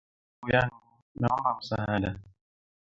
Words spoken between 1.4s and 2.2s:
msaada.